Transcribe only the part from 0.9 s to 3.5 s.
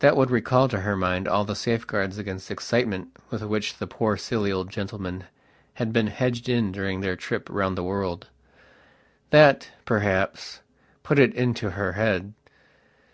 mind all the safeguards against excitement with